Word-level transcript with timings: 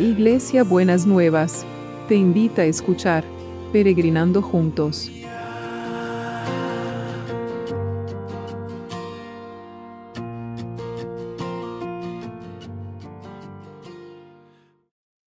Iglesia 0.00 0.64
Buenas 0.64 1.04
Nuevas, 1.04 1.66
te 2.08 2.14
invita 2.14 2.62
a 2.62 2.64
escuchar 2.64 3.22
Peregrinando 3.70 4.40
Juntos. 4.40 5.10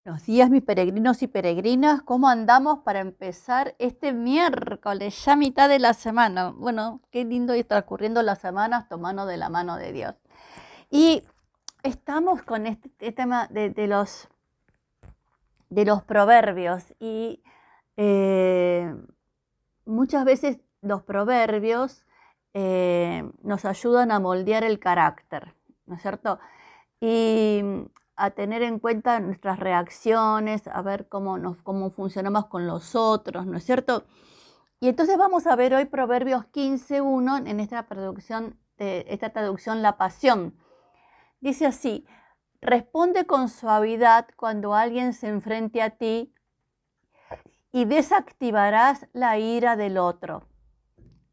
Buenos 0.03 0.25
días, 0.25 0.49
mis 0.49 0.63
peregrinos 0.63 1.21
y 1.21 1.27
peregrinas. 1.27 2.01
¿Cómo 2.01 2.27
andamos 2.27 2.79
para 2.79 2.99
empezar 2.99 3.75
este 3.77 4.11
miércoles, 4.11 5.23
ya 5.23 5.35
mitad 5.35 5.69
de 5.69 5.77
la 5.77 5.93
semana? 5.93 6.49
Bueno, 6.49 6.99
qué 7.11 7.23
lindo 7.25 7.53
ir 7.53 7.67
transcurriendo 7.67 8.23
las 8.23 8.39
semanas 8.39 8.89
tomando 8.89 9.27
de 9.27 9.37
la 9.37 9.49
mano 9.49 9.77
de 9.77 9.91
Dios. 9.91 10.15
Y 10.89 11.21
estamos 11.83 12.41
con 12.41 12.65
este, 12.65 12.87
este 12.87 13.11
tema 13.11 13.47
de, 13.51 13.69
de 13.69 13.85
los 13.85 14.29
de 15.73 15.85
los 15.85 16.03
proverbios 16.03 16.93
y 16.99 17.43
eh, 17.97 18.93
muchas 19.85 20.25
veces 20.25 20.59
los 20.81 21.03
proverbios 21.03 22.05
eh, 22.53 23.29
nos 23.41 23.65
ayudan 23.65 24.11
a 24.11 24.19
moldear 24.19 24.63
el 24.63 24.79
carácter, 24.79 25.55
¿no 25.85 25.95
es 25.95 26.01
cierto? 26.01 26.39
Y 26.99 27.63
a 28.15 28.29
tener 28.31 28.61
en 28.61 28.79
cuenta 28.79 29.19
nuestras 29.19 29.59
reacciones, 29.59 30.67
a 30.67 30.81
ver 30.83 31.07
cómo, 31.09 31.37
nos, 31.37 31.57
cómo 31.63 31.89
funcionamos 31.89 32.45
con 32.45 32.67
los 32.67 32.95
otros, 32.95 33.47
¿no 33.47 33.57
es 33.57 33.63
cierto? 33.63 34.05
Y 34.79 34.89
entonces 34.89 35.17
vamos 35.17 35.47
a 35.47 35.55
ver 35.55 35.73
hoy 35.73 35.85
Proverbios 35.85 36.45
15.1 36.51 37.49
en 37.49 37.59
esta 37.59 37.83
traducción, 37.87 38.59
esta 38.77 39.29
traducción 39.31 39.81
La 39.81 39.97
Pasión. 39.97 40.55
Dice 41.39 41.65
así, 41.65 42.05
Responde 42.63 43.25
con 43.25 43.49
suavidad 43.49 44.29
cuando 44.37 44.73
alguien 44.73 45.11
se 45.11 45.27
enfrente 45.27 45.81
a 45.81 45.89
ti 45.89 46.33
y 47.73 47.83
desactivarás 47.83 49.05
la 49.11 49.37
ira 49.37 49.75
del 49.75 49.97
otro. 49.97 50.47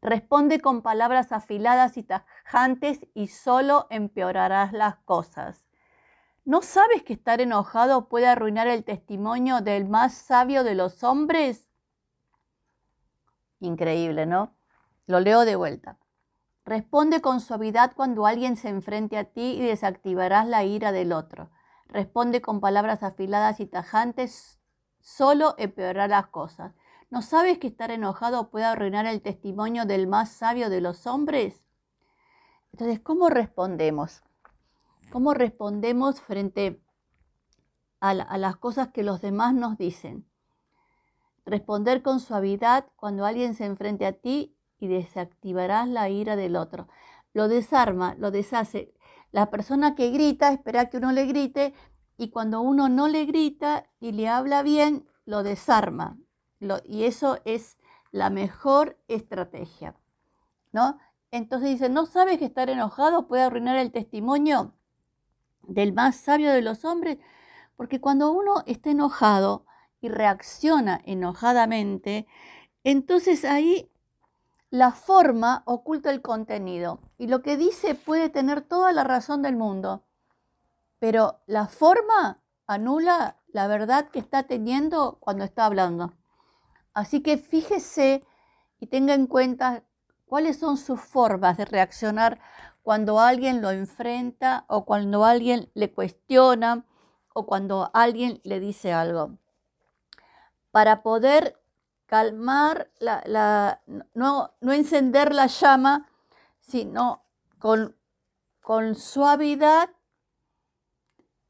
Responde 0.01 0.59
con 0.59 0.81
palabras 0.81 1.31
afiladas 1.31 1.95
y 1.95 2.03
tajantes 2.03 3.07
y 3.13 3.27
solo 3.27 3.87
empeorarás 3.89 4.73
las 4.73 4.97
cosas. 5.05 5.65
¿No 6.43 6.61
sabes 6.61 7.03
que 7.03 7.13
estar 7.13 7.39
enojado 7.39 8.09
puede 8.09 8.27
arruinar 8.27 8.67
el 8.67 8.83
testimonio 8.83 9.61
del 9.61 9.87
más 9.87 10.13
sabio 10.13 10.65
de 10.65 10.75
los 10.75 11.01
hombres? 11.01 11.69
Increíble, 13.61 14.25
¿no? 14.25 14.53
Lo 15.05 15.21
leo 15.21 15.45
de 15.45 15.55
vuelta. 15.55 16.00
Responde 16.65 17.21
con 17.21 17.41
suavidad 17.41 17.93
cuando 17.95 18.27
alguien 18.27 18.55
se 18.55 18.69
enfrente 18.69 19.17
a 19.17 19.25
ti 19.25 19.53
y 19.53 19.61
desactivarás 19.61 20.47
la 20.47 20.63
ira 20.63 20.91
del 20.91 21.11
otro. 21.11 21.49
Responde 21.87 22.41
con 22.41 22.61
palabras 22.61 23.03
afiladas 23.03 23.59
y 23.59 23.65
tajantes, 23.65 24.59
solo 24.99 25.55
empeorará 25.57 26.07
las 26.07 26.27
cosas. 26.27 26.73
¿No 27.09 27.21
sabes 27.21 27.57
que 27.57 27.67
estar 27.67 27.91
enojado 27.91 28.49
puede 28.51 28.65
arruinar 28.65 29.05
el 29.05 29.21
testimonio 29.21 29.85
del 29.85 30.07
más 30.07 30.29
sabio 30.29 30.69
de 30.69 30.81
los 30.81 31.07
hombres? 31.07 31.65
Entonces, 32.71 32.99
¿cómo 32.99 33.29
respondemos? 33.29 34.23
¿Cómo 35.11 35.33
respondemos 35.33 36.21
frente 36.21 36.81
a, 37.99 38.11
a 38.11 38.37
las 38.37 38.55
cosas 38.55 38.89
que 38.89 39.03
los 39.03 39.19
demás 39.19 39.53
nos 39.53 39.77
dicen? 39.77 40.25
Responder 41.43 42.03
con 42.03 42.19
suavidad 42.19 42.85
cuando 42.95 43.25
alguien 43.25 43.55
se 43.55 43.65
enfrente 43.65 44.05
a 44.05 44.13
ti 44.13 44.55
y 44.81 44.87
desactivarás 44.87 45.87
la 45.87 46.09
ira 46.09 46.35
del 46.35 46.57
otro. 46.57 46.89
Lo 47.33 47.47
desarma, 47.47 48.15
lo 48.15 48.31
deshace. 48.31 48.93
La 49.31 49.49
persona 49.49 49.95
que 49.95 50.09
grita 50.09 50.51
espera 50.51 50.89
que 50.89 50.97
uno 50.97 51.13
le 51.13 51.25
grite 51.25 51.73
y 52.17 52.31
cuando 52.31 52.59
uno 52.59 52.89
no 52.89 53.07
le 53.07 53.25
grita 53.25 53.85
y 54.01 54.11
le 54.11 54.27
habla 54.27 54.63
bien, 54.63 55.07
lo 55.25 55.43
desarma. 55.43 56.17
y 56.83 57.05
eso 57.05 57.39
es 57.45 57.77
la 58.11 58.29
mejor 58.29 58.97
estrategia. 59.07 59.95
¿no? 60.71 60.99
Entonces 61.31 61.69
dice, 61.69 61.89
¿no 61.89 62.05
sabes 62.05 62.39
que 62.39 62.45
estar 62.45 62.69
enojado 62.69 63.27
puede 63.27 63.43
arruinar 63.43 63.77
el 63.77 63.91
testimonio 63.91 64.73
del 65.61 65.93
más 65.93 66.15
sabio 66.17 66.51
de 66.51 66.61
los 66.61 66.85
hombres? 66.85 67.19
Porque 67.77 68.01
cuando 68.01 68.31
uno 68.31 68.63
está 68.65 68.91
enojado 68.91 69.65
y 70.01 70.09
reacciona 70.09 71.01
enojadamente, 71.05 72.27
entonces 72.83 73.45
ahí 73.45 73.91
la 74.71 74.91
forma 74.91 75.63
oculta 75.65 76.09
el 76.09 76.21
contenido 76.21 77.01
y 77.17 77.27
lo 77.27 77.41
que 77.41 77.57
dice 77.57 77.93
puede 77.93 78.29
tener 78.29 78.61
toda 78.61 78.93
la 78.93 79.03
razón 79.03 79.41
del 79.41 79.57
mundo, 79.57 80.05
pero 80.97 81.41
la 81.45 81.67
forma 81.67 82.41
anula 82.67 83.37
la 83.47 83.67
verdad 83.67 84.09
que 84.09 84.19
está 84.19 84.43
teniendo 84.43 85.17
cuando 85.19 85.43
está 85.43 85.65
hablando. 85.65 86.13
Así 86.93 87.21
que 87.21 87.37
fíjese 87.37 88.25
y 88.79 88.87
tenga 88.87 89.13
en 89.13 89.27
cuenta 89.27 89.83
cuáles 90.25 90.57
son 90.57 90.77
sus 90.77 91.01
formas 91.01 91.57
de 91.57 91.65
reaccionar 91.65 92.39
cuando 92.81 93.19
alguien 93.19 93.61
lo 93.61 93.71
enfrenta 93.71 94.63
o 94.69 94.85
cuando 94.85 95.25
alguien 95.25 95.69
le 95.73 95.91
cuestiona 95.91 96.85
o 97.33 97.45
cuando 97.45 97.91
alguien 97.93 98.39
le 98.45 98.61
dice 98.61 98.93
algo. 98.93 99.37
Para 100.71 101.03
poder 101.03 101.60
calmar, 102.11 102.91
la, 102.99 103.81
no, 104.13 104.53
no, 104.59 104.73
encender 104.73 105.33
la 105.33 105.47
llama, 105.47 106.09
sino 106.59 107.23
con, 107.57 107.95
con 108.59 108.95
suavidad 108.95 109.89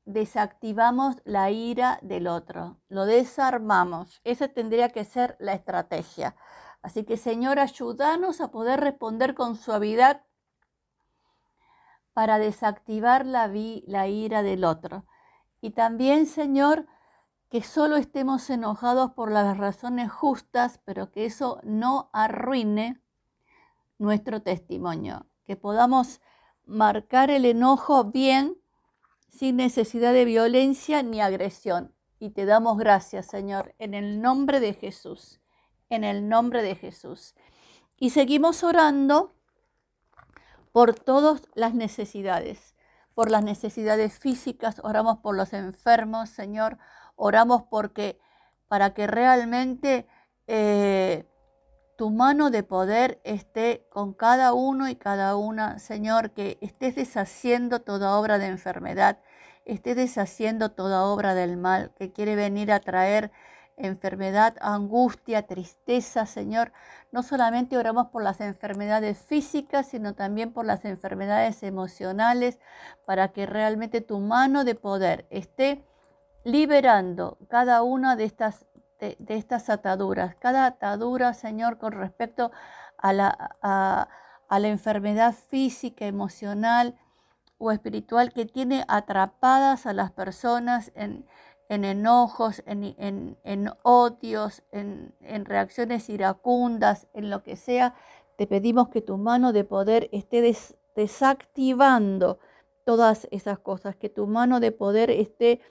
desactivamos 0.06 1.16
la 1.26 1.50
ira 1.50 1.98
del 2.04 2.28
otro, 2.28 2.78
lo 2.90 3.08
desarmamos. 3.08 4.22
Esa 4.24 4.50
tendría 4.50 4.90
que 4.90 5.04
ser 5.04 5.36
la 5.40 5.54
estrategia. 5.54 6.36
Así 6.84 7.06
que 7.06 7.18
Señor, 7.18 7.58
ayúdanos 7.58 8.40
a 8.40 8.52
poder 8.52 8.82
responder 8.82 9.34
con 9.34 9.56
suavidad 9.56 10.22
para 12.14 12.38
desactivar 12.38 13.26
la, 13.26 13.52
la 13.88 14.08
ira 14.08 14.44
del 14.44 14.64
otro. 14.64 15.08
Y 15.60 15.72
también, 15.72 16.28
Señor, 16.28 16.86
que 17.51 17.62
solo 17.62 17.97
estemos 17.97 18.50
enojados 18.50 19.12
por 19.12 19.29
las 19.29 19.57
razones 19.57 20.09
justas, 20.09 20.79
pero 20.85 21.12
que 21.12 21.25
eso 21.25 21.59
no 21.63 22.09
arruine 22.13 23.01
nuestro 24.00 24.41
testimonio, 24.41 25.25
que 25.44 25.57
podamos 25.57 26.22
marcar 26.66 27.29
el 27.29 27.44
enojo 27.44 28.06
bien, 28.06 28.57
sin 29.28 29.57
necesidad 29.57 30.13
de 30.13 30.23
violencia 30.23 31.03
ni 31.03 31.19
agresión. 31.19 31.94
Y 32.19 32.29
te 32.29 32.45
damos 32.45 32.78
gracias, 32.78 33.28
Señor, 33.28 33.75
en 33.79 33.95
el 33.95 34.22
nombre 34.22 34.62
de 34.62 34.73
Jesús, 34.73 35.41
en 35.89 36.06
el 36.06 36.29
nombre 36.29 36.63
de 36.63 36.75
Jesús. 36.75 37.35
Y 37.97 38.12
seguimos 38.12 38.63
orando 38.63 39.35
por 40.72 40.95
todas 40.95 41.41
las 41.53 41.73
necesidades, 41.73 42.75
por 43.13 43.29
las 43.29 43.44
necesidades 43.44 44.19
físicas, 44.19 44.79
oramos 44.85 45.18
por 45.18 45.35
los 45.35 45.51
enfermos, 45.51 46.29
Señor, 46.29 46.78
Oramos 47.24 47.62
porque 47.70 48.20
para 48.68 48.96
que 48.96 49.06
realmente 49.06 50.08
eh, 50.48 51.28
tu 51.96 52.09
mano 52.09 52.50
de 52.50 52.64
poder 52.64 53.22
esté 53.24 53.86
con 53.92 54.14
cada 54.14 54.54
uno 54.54 54.90
y 54.90 54.96
cada 54.96 55.36
una, 55.36 55.78
Señor, 55.78 56.31
que 56.31 56.58
estés 56.62 56.96
deshaciendo 56.96 57.81
toda 57.81 58.18
obra 58.18 58.40
de 58.40 58.48
enfermedad, 58.48 59.20
estés 59.66 59.98
deshaciendo 59.98 60.72
toda 60.72 61.06
obra 61.06 61.36
del 61.36 61.58
mal 61.58 61.94
que 61.94 62.12
quiere 62.12 62.36
venir 62.36 62.72
a 62.72 62.80
traer 62.80 63.31
enfermedad, 63.78 64.56
angustia, 64.60 65.44
tristeza, 65.46 66.26
Señor. 66.26 66.74
No 67.12 67.22
solamente 67.22 67.78
oramos 67.78 68.08
por 68.08 68.24
las 68.24 68.42
enfermedades 68.42 69.20
físicas, 69.20 69.86
sino 69.86 70.16
también 70.16 70.54
por 70.54 70.66
las 70.66 70.86
enfermedades 70.86 71.62
emocionales, 71.62 72.57
para 73.06 73.28
que 73.28 73.45
realmente 73.45 74.01
tu 74.01 74.19
mano 74.19 74.63
de 74.63 74.74
poder 74.74 75.28
esté 75.30 75.86
liberando 76.44 77.38
cada 77.50 77.84
una 77.84 78.16
de 78.16 78.26
estas, 78.26 78.66
de, 79.00 79.18
estas 79.28 79.70
ataduras. 79.70 80.36
Cada 80.36 80.66
atadura, 80.66 81.34
Señor, 81.34 81.78
con 81.78 81.94
respecto 81.94 82.52
a 82.98 83.14
la, 83.14 83.58
a, 83.62 84.08
la 84.60 84.68
enfermedad 84.68 85.34
física, 85.34 86.06
emocional 86.06 86.96
o 87.58 87.72
espiritual 87.72 88.34
que 88.34 88.46
tiene 88.46 88.84
atrapadas 88.88 89.86
a 89.86 89.94
las 89.94 90.12
personas 90.12 90.92
en, 90.96 91.26
enojos, 91.70 92.64
en, 92.66 93.72
odios, 93.84 94.64
en, 94.72 95.46
reacciones 95.46 96.10
iracundas, 96.10 97.08
en 97.14 97.30
lo 97.30 97.44
que 97.44 97.56
sea, 97.56 97.94
te 98.38 98.46
pedimos 98.48 98.90
que 98.90 99.02
tu 99.02 99.18
mano 99.18 99.54
de 99.54 99.64
poder 99.64 100.10
esté 100.12 100.42
desactivando 100.96 102.40
todas 102.84 103.28
esas 103.32 103.60
cosas, 103.60 103.96
que 103.96 104.10
tu 104.10 104.28
mano 104.28 104.60
de 104.60 104.72
poder 104.72 105.12
esté 105.12 105.62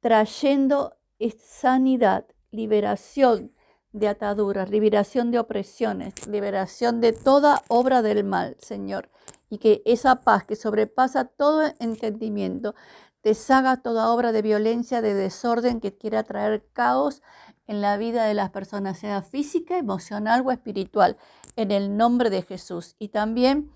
trayendo 0.00 0.96
sanidad, 1.38 2.26
liberación 2.50 3.52
de 3.92 4.08
ataduras, 4.08 4.70
liberación 4.70 5.30
de 5.30 5.38
opresiones, 5.38 6.26
liberación 6.26 7.00
de 7.00 7.12
toda 7.12 7.62
obra 7.68 8.02
del 8.02 8.24
mal, 8.24 8.56
Señor. 8.60 9.10
Y 9.48 9.58
que 9.58 9.82
esa 9.84 10.20
paz 10.22 10.44
que 10.44 10.56
sobrepasa 10.56 11.24
todo 11.24 11.72
entendimiento 11.78 12.74
deshaga 13.22 13.82
toda 13.82 14.10
obra 14.12 14.32
de 14.32 14.42
violencia, 14.42 15.02
de 15.02 15.14
desorden 15.14 15.80
que 15.80 15.96
quiera 15.96 16.22
traer 16.22 16.66
caos 16.72 17.22
en 17.66 17.80
la 17.80 17.96
vida 17.96 18.24
de 18.24 18.34
las 18.34 18.50
personas, 18.50 18.98
sea 18.98 19.22
física, 19.22 19.76
emocional 19.76 20.42
o 20.44 20.50
espiritual, 20.50 21.16
en 21.56 21.70
el 21.70 21.96
nombre 21.96 22.30
de 22.30 22.42
Jesús. 22.42 22.96
Y 22.98 23.08
también 23.08 23.70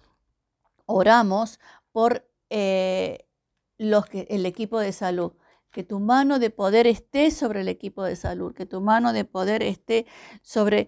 oramos 0.86 1.60
por 1.92 2.26
eh, 2.50 3.26
los 3.78 4.06
que, 4.06 4.26
el 4.30 4.46
equipo 4.46 4.78
de 4.78 4.92
salud. 4.92 5.32
Que 5.74 5.82
tu 5.82 5.98
mano 5.98 6.38
de 6.38 6.50
poder 6.50 6.86
esté 6.86 7.32
sobre 7.32 7.62
el 7.62 7.68
equipo 7.68 8.04
de 8.04 8.14
salud, 8.14 8.54
que 8.54 8.64
tu 8.64 8.80
mano 8.80 9.12
de 9.12 9.24
poder 9.24 9.64
esté 9.64 10.06
sobre 10.40 10.86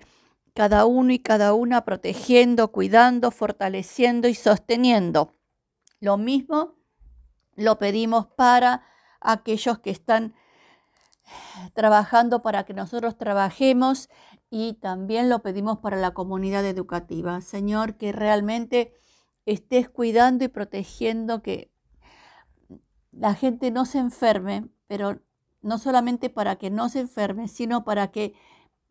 cada 0.55 0.87
uno 0.87 1.13
y 1.13 1.19
cada 1.19 1.55
una, 1.55 1.85
protegiendo, 1.85 2.71
cuidando, 2.71 3.33
fortaleciendo 3.33 4.29
y 4.29 4.35
sosteniendo. 4.35 5.35
Lo 5.99 6.19
mismo 6.19 6.77
lo 7.57 7.81
pedimos 7.81 8.29
para 8.29 8.85
aquellos 9.21 9.81
que 9.81 9.91
están 9.91 10.35
trabajando 11.75 12.43
para 12.43 12.65
que 12.65 12.73
nosotros 12.75 13.19
trabajemos 13.19 14.09
y 14.51 14.75
también 14.75 15.29
lo 15.29 15.43
pedimos 15.43 15.79
para 15.79 15.97
la 15.97 16.13
comunidad 16.13 16.65
educativa. 16.65 17.41
Señor, 17.41 17.97
que 17.97 18.13
realmente 18.13 18.95
estés 19.47 19.89
cuidando 19.89 20.45
y 20.45 20.49
protegiendo 20.49 21.43
que 21.43 21.73
la 23.19 23.35
gente 23.35 23.71
no 23.71 23.85
se 23.85 23.99
enferme, 23.99 24.69
pero 24.87 25.21
no 25.63 25.79
solamente 25.79 26.31
para 26.31 26.57
que 26.57 26.71
no 26.71 26.89
se 26.89 27.01
enferme, 27.01 27.49
sino 27.49 27.85
para 27.85 28.09
que, 28.09 28.35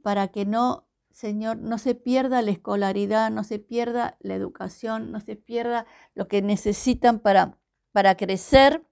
para 0.01 0.27
que 0.29 0.45
no, 0.45 0.87
Señor, 1.11 1.57
no 1.57 1.77
se 1.77 1.95
pierda 1.95 2.41
la 2.41 2.51
escolaridad, 2.51 3.31
no 3.31 3.43
se 3.43 3.59
pierda 3.59 4.17
la 4.19 4.35
educación, 4.35 5.11
no 5.11 5.19
se 5.19 5.35
pierda 5.35 5.85
lo 6.13 6.27
que 6.27 6.41
necesitan 6.41 7.19
para, 7.19 7.57
para 7.91 8.15
crecer 8.17 8.85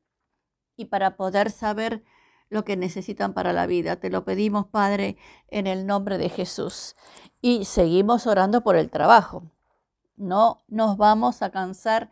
y 0.78 0.86
para 0.86 1.18
poder 1.18 1.52
saber 1.52 2.04
lo 2.50 2.64
que 2.64 2.78
necesitan 2.78 3.34
para 3.34 3.52
la 3.52 3.66
vida. 3.66 3.98
Te 3.98 4.10
lo 4.10 4.24
pedimos, 4.24 4.68
Padre, 4.68 5.18
en 5.48 5.68
el 5.68 5.88
nombre 5.88 6.18
de 6.18 6.30
Jesús. 6.30 6.96
Y 7.42 7.66
seguimos 7.66 8.28
orando 8.28 8.62
por 8.62 8.76
el 8.76 8.90
trabajo. 8.90 9.52
No 10.16 10.64
nos 10.68 10.98
vamos 10.98 11.42
a 11.42 11.50
cansar 11.50 12.12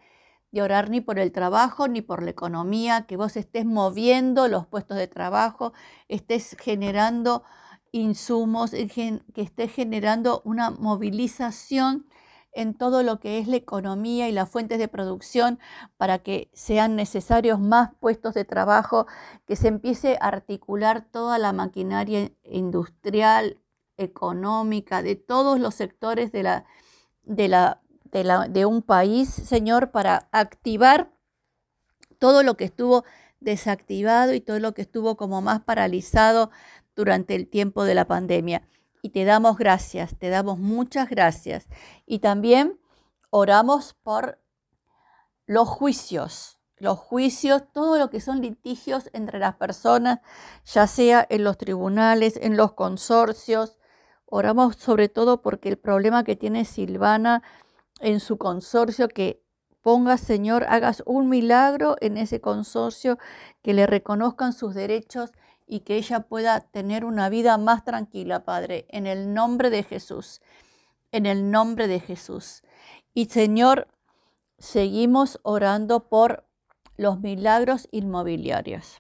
de 0.52 0.62
orar 0.62 0.90
ni 0.90 1.02
por 1.02 1.20
el 1.20 1.32
trabajo 1.32 1.88
ni 1.88 2.02
por 2.02 2.24
la 2.24 2.32
economía, 2.32 3.06
que 3.08 3.18
vos 3.18 3.38
estés 3.38 3.66
moviendo 3.66 4.48
los 4.48 4.68
puestos 4.68 4.98
de 4.98 5.08
trabajo, 5.08 5.74
estés 6.08 6.56
generando 6.60 7.44
insumos, 7.92 8.72
que 8.72 9.22
estés 9.36 9.72
generando 9.72 10.42
una 10.46 10.72
movilización 10.72 12.06
en 12.54 12.74
todo 12.74 13.04
lo 13.04 13.20
que 13.20 13.40
es 13.40 13.48
la 13.48 13.56
economía 13.56 14.28
y 14.28 14.32
las 14.32 14.50
fuentes 14.50 14.78
de 14.78 14.88
producción 14.88 15.60
para 15.98 16.20
que 16.20 16.50
sean 16.54 16.96
necesarios 16.96 17.60
más 17.60 17.92
puestos 18.00 18.34
de 18.34 18.46
trabajo, 18.46 19.08
que 19.46 19.56
se 19.56 19.70
empiece 19.70 20.18
a 20.20 20.28
articular 20.28 21.06
toda 21.12 21.38
la 21.38 21.54
maquinaria 21.54 22.32
industrial, 22.44 23.58
económica, 23.98 25.02
de 25.04 25.16
todos 25.16 25.60
los 25.60 25.76
sectores 25.76 26.32
de, 26.32 26.44
la, 26.44 26.66
de, 27.24 27.48
la, 27.48 27.82
de, 28.12 28.66
un 28.66 28.82
país, 28.82 29.30
Señor, 29.30 29.92
para 29.92 30.28
activar 30.32 31.12
todo 32.20 32.44
lo 32.44 32.58
que 32.58 32.66
estuvo 32.66 33.04
desactivado 33.40 34.34
y 34.34 34.42
todo 34.42 34.60
lo 34.60 34.74
que 34.74 34.84
estuvo 34.84 35.18
como 35.18 35.42
más 35.42 35.62
paralizado 35.62 36.52
durante 36.96 37.36
el 37.36 37.48
tiempo 37.48 37.84
de 37.84 37.96
la 37.96 38.06
pandemia 38.06 38.64
y 39.02 39.10
te 39.10 39.26
damos 39.26 39.58
gracias, 39.58 40.16
te 40.18 40.30
damos 40.30 40.60
muchas 40.60 41.10
gracias. 41.10 41.68
Y 42.06 42.20
también 42.20 42.80
oramos 43.30 43.94
por 43.94 44.40
los 45.46 45.68
juicios, 45.68 46.60
los 46.78 47.00
juicios, 47.00 47.64
todo 47.74 47.98
lo 47.98 48.10
que 48.10 48.22
son 48.22 48.42
litigios 48.42 49.10
entre 49.14 49.40
las 49.40 49.56
personas, 49.56 50.20
ya 50.66 50.88
sea 50.88 51.26
en 51.30 51.44
los 51.44 51.58
tribunales, 51.58 52.38
en 52.42 52.58
los 52.58 52.74
consorcios. 52.74 53.78
Oramos 54.26 54.76
sobre 54.78 55.10
todo 55.10 55.42
porque 55.42 55.70
el 55.70 55.78
problema 55.78 56.24
que 56.24 56.36
tiene 56.36 56.66
Silvana 56.66 57.44
en 58.02 58.20
su 58.20 58.38
consorcio, 58.38 59.08
que 59.08 59.42
ponga, 59.82 60.18
Señor, 60.18 60.66
hagas 60.70 61.04
un 61.06 61.30
milagro 61.30 61.96
en 62.02 62.18
ese 62.18 62.42
consorcio, 62.42 63.18
que 63.62 63.74
le 63.74 63.88
reconozcan 63.88 64.54
sus 64.54 64.74
derechos 64.74 65.32
y 65.68 65.82
que 65.82 65.96
ella 65.96 66.22
pueda 66.22 66.60
tener 66.60 67.06
una 67.06 67.30
vida 67.30 67.58
más 67.58 67.84
tranquila, 67.84 68.44
Padre, 68.44 68.86
en 68.90 69.08
el 69.08 69.34
nombre 69.34 69.70
de 69.70 69.84
Jesús, 69.84 70.42
en 71.12 71.26
el 71.26 71.50
nombre 71.50 71.88
de 71.88 72.00
Jesús. 72.00 72.64
Y 73.14 73.26
Señor, 73.26 73.88
seguimos 74.58 75.40
orando 75.44 76.08
por 76.10 76.46
los 76.98 77.20
milagros 77.20 77.88
inmobiliarios. 77.92 79.00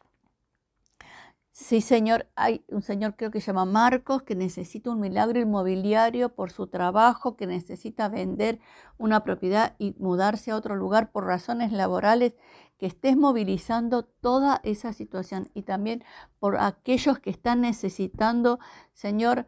Sí, 1.61 1.79
Señor, 1.81 2.27
hay 2.35 2.65
un 2.69 2.81
señor 2.81 3.15
creo 3.15 3.29
que 3.29 3.39
se 3.39 3.47
llama 3.47 3.65
Marcos 3.65 4.23
que 4.23 4.35
necesita 4.35 4.89
un 4.89 4.99
milagro 4.99 5.39
inmobiliario 5.39 6.29
por 6.33 6.51
su 6.51 6.65
trabajo, 6.65 7.37
que 7.37 7.45
necesita 7.45 8.09
vender 8.09 8.59
una 8.97 9.23
propiedad 9.23 9.75
y 9.77 9.93
mudarse 9.99 10.49
a 10.49 10.55
otro 10.55 10.75
lugar 10.75 11.11
por 11.11 11.25
razones 11.25 11.71
laborales 11.71 12.33
que 12.79 12.87
estés 12.87 13.15
movilizando 13.15 14.01
toda 14.03 14.59
esa 14.63 14.91
situación. 14.91 15.51
Y 15.53 15.61
también 15.61 16.03
por 16.39 16.57
aquellos 16.57 17.19
que 17.19 17.29
están 17.29 17.61
necesitando, 17.61 18.59
Señor, 18.93 19.45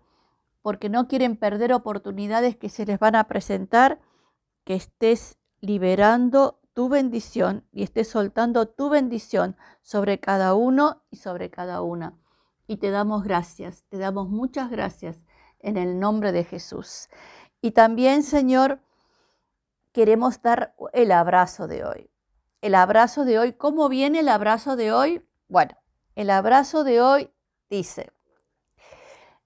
porque 0.61 0.89
no 0.89 1.07
quieren 1.07 1.35
perder 1.35 1.73
oportunidades 1.73 2.55
que 2.55 2.69
se 2.69 2.85
les 2.85 2.99
van 2.99 3.15
a 3.15 3.23
presentar, 3.23 3.99
que 4.65 4.75
estés 4.75 5.39
liberando 5.61 6.59
tu 6.73 6.89
bendición 6.89 7.65
y 7.71 7.83
estés 7.83 8.09
soltando 8.09 8.67
tu 8.67 8.89
bendición 8.89 9.55
sobre 9.81 10.19
cada 10.19 10.55
uno 10.55 11.03
y 11.09 11.17
sobre 11.17 11.49
cada 11.49 11.81
una. 11.81 12.17
Y 12.67 12.77
te 12.77 12.89
damos 12.89 13.23
gracias, 13.23 13.83
te 13.89 13.97
damos 13.97 14.29
muchas 14.29 14.69
gracias 14.69 15.21
en 15.59 15.77
el 15.77 15.99
nombre 15.99 16.31
de 16.31 16.43
Jesús. 16.43 17.09
Y 17.61 17.71
también, 17.71 18.23
Señor, 18.23 18.79
queremos 19.91 20.41
dar 20.41 20.75
el 20.93 21.11
abrazo 21.11 21.67
de 21.67 21.85
hoy 21.85 22.09
el 22.63 22.75
abrazo 22.75 23.25
de 23.25 23.39
hoy. 23.39 23.51
¿Cómo 23.51 23.89
viene 23.89 24.21
el 24.21 24.29
abrazo 24.29 24.77
de 24.77 24.93
hoy? 24.93 25.21
Bueno, 25.49 25.77
el 26.15 26.29
abrazo 26.29 26.85
de 26.85 27.01
hoy 27.01 27.29
dice, 27.69 28.09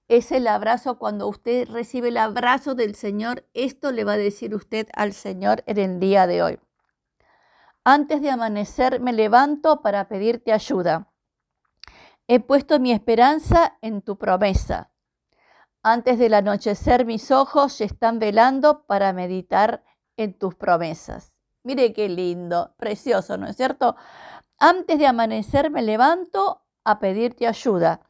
es 0.06 0.30
el 0.30 0.46
abrazo 0.46 0.98
cuando 0.98 1.26
usted 1.26 1.68
recibe 1.68 2.08
el 2.08 2.16
abrazo 2.16 2.76
del 2.76 2.94
Señor, 2.94 3.44
esto 3.54 3.90
le 3.90 4.04
va 4.04 4.12
a 4.12 4.16
decir 4.16 4.54
usted 4.54 4.86
al 4.94 5.12
Señor 5.14 5.64
en 5.66 5.78
el 5.78 5.98
día 5.98 6.28
de 6.28 6.44
hoy. 6.44 6.60
Antes 7.90 8.20
de 8.20 8.28
amanecer 8.28 9.00
me 9.00 9.14
levanto 9.14 9.80
para 9.80 10.08
pedirte 10.08 10.52
ayuda. 10.52 11.10
He 12.26 12.38
puesto 12.38 12.78
mi 12.78 12.92
esperanza 12.92 13.78
en 13.80 14.02
tu 14.02 14.18
promesa. 14.18 14.90
Antes 15.82 16.18
del 16.18 16.34
anochecer 16.34 17.06
mis 17.06 17.30
ojos 17.30 17.80
están 17.80 18.18
velando 18.18 18.84
para 18.84 19.14
meditar 19.14 19.84
en 20.18 20.38
tus 20.38 20.54
promesas. 20.54 21.32
Mire 21.62 21.94
qué 21.94 22.10
lindo, 22.10 22.74
precioso, 22.76 23.38
¿no 23.38 23.46
es 23.46 23.56
cierto? 23.56 23.96
Antes 24.58 24.98
de 24.98 25.06
amanecer 25.06 25.70
me 25.70 25.80
levanto 25.80 26.66
a 26.84 26.98
pedirte 26.98 27.46
ayuda. 27.46 28.02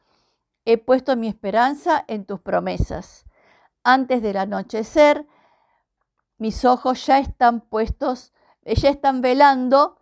He 0.65 0.77
puesto 0.77 1.15
mi 1.15 1.29
esperanza 1.29 2.03
en 2.09 2.25
tus 2.25 2.41
promesas. 2.41 3.23
Antes 3.85 4.21
del 4.21 4.35
anochecer, 4.35 5.25
mis 6.37 6.65
ojos 6.65 7.05
ya 7.05 7.19
están 7.19 7.61
puestos, 7.61 8.33
ya 8.75 8.89
están 8.89 9.21
velando 9.21 9.97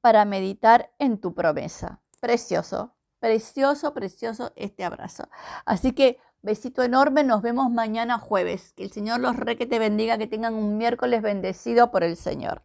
para 0.00 0.24
meditar 0.24 0.90
en 0.98 1.18
tu 1.18 1.34
promesa. 1.34 2.00
Precioso, 2.20 2.94
precioso, 3.20 3.94
precioso 3.94 4.52
este 4.56 4.84
abrazo. 4.84 5.28
Así 5.64 5.92
que 5.92 6.18
besito 6.42 6.82
enorme, 6.82 7.24
nos 7.24 7.42
vemos 7.42 7.70
mañana 7.70 8.18
jueves. 8.18 8.72
Que 8.74 8.84
el 8.84 8.92
Señor 8.92 9.20
los 9.20 9.36
re 9.36 9.56
que 9.56 9.66
te 9.66 9.78
bendiga, 9.78 10.18
que 10.18 10.26
tengan 10.26 10.54
un 10.54 10.76
miércoles 10.76 11.22
bendecido 11.22 11.90
por 11.90 12.04
el 12.04 12.16
Señor. 12.16 12.62